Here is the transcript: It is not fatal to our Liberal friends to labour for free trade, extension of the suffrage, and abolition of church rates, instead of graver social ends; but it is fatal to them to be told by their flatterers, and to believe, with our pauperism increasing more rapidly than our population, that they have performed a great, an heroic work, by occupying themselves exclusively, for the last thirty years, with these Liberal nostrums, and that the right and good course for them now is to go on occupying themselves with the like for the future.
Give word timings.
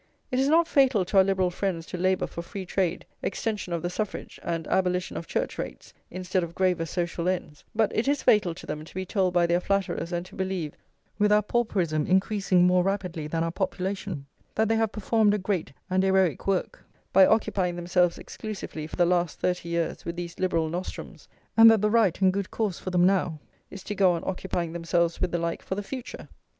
It 0.31 0.39
is 0.39 0.47
not 0.47 0.67
fatal 0.67 1.05
to 1.05 1.17
our 1.19 1.23
Liberal 1.23 1.51
friends 1.51 1.85
to 1.85 1.95
labour 1.95 2.25
for 2.25 2.41
free 2.41 2.65
trade, 2.65 3.05
extension 3.21 3.71
of 3.71 3.83
the 3.83 3.89
suffrage, 3.91 4.39
and 4.41 4.67
abolition 4.67 5.15
of 5.15 5.27
church 5.27 5.59
rates, 5.59 5.93
instead 6.09 6.43
of 6.43 6.55
graver 6.55 6.87
social 6.87 7.29
ends; 7.29 7.63
but 7.75 7.95
it 7.95 8.07
is 8.07 8.23
fatal 8.23 8.55
to 8.55 8.65
them 8.65 8.83
to 8.83 8.95
be 8.95 9.05
told 9.05 9.31
by 9.31 9.45
their 9.45 9.59
flatterers, 9.59 10.11
and 10.11 10.25
to 10.25 10.35
believe, 10.35 10.73
with 11.19 11.31
our 11.31 11.43
pauperism 11.43 12.07
increasing 12.07 12.65
more 12.65 12.81
rapidly 12.81 13.27
than 13.27 13.43
our 13.43 13.51
population, 13.51 14.25
that 14.55 14.67
they 14.69 14.75
have 14.75 14.91
performed 14.91 15.35
a 15.35 15.37
great, 15.37 15.71
an 15.91 16.01
heroic 16.01 16.47
work, 16.47 16.83
by 17.13 17.23
occupying 17.23 17.75
themselves 17.75 18.17
exclusively, 18.17 18.87
for 18.87 18.95
the 18.95 19.05
last 19.05 19.39
thirty 19.39 19.69
years, 19.69 20.03
with 20.03 20.15
these 20.15 20.39
Liberal 20.39 20.67
nostrums, 20.67 21.27
and 21.55 21.69
that 21.69 21.81
the 21.83 21.91
right 21.91 22.19
and 22.21 22.33
good 22.33 22.49
course 22.49 22.79
for 22.79 22.89
them 22.89 23.05
now 23.05 23.37
is 23.69 23.83
to 23.83 23.93
go 23.93 24.13
on 24.13 24.23
occupying 24.25 24.73
themselves 24.73 25.21
with 25.21 25.31
the 25.31 25.37
like 25.37 25.61
for 25.61 25.75
the 25.75 25.83
future. 25.83 26.27